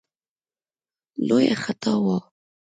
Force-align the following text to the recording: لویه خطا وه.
لویه 1.27 1.53
خطا 1.63 1.93
وه. 2.03 2.17